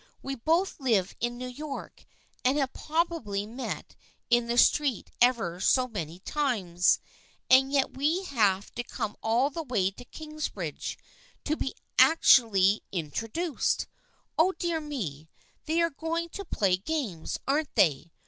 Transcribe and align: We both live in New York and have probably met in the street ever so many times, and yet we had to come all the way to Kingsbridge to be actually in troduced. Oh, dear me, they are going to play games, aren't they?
We 0.23 0.33
both 0.33 0.79
live 0.79 1.13
in 1.19 1.37
New 1.37 1.47
York 1.47 2.07
and 2.43 2.57
have 2.57 2.73
probably 2.73 3.45
met 3.45 3.95
in 4.31 4.47
the 4.47 4.57
street 4.57 5.11
ever 5.21 5.59
so 5.59 5.87
many 5.87 6.17
times, 6.21 6.99
and 7.51 7.71
yet 7.71 7.95
we 7.95 8.23
had 8.23 8.61
to 8.77 8.81
come 8.83 9.15
all 9.21 9.51
the 9.51 9.61
way 9.61 9.91
to 9.91 10.03
Kingsbridge 10.05 10.97
to 11.43 11.55
be 11.55 11.75
actually 11.99 12.81
in 12.91 13.11
troduced. 13.11 13.85
Oh, 14.39 14.53
dear 14.53 14.81
me, 14.81 15.29
they 15.67 15.83
are 15.83 15.91
going 15.91 16.29
to 16.29 16.45
play 16.45 16.77
games, 16.77 17.37
aren't 17.47 17.75
they? 17.75 18.11